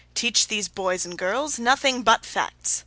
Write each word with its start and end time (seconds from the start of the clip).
Teach 0.15 0.47
these 0.47 0.67
boys 0.67 1.05
and 1.05 1.15
girls 1.15 1.59
nothing 1.59 2.01
but 2.01 2.25
Facts. 2.25 2.79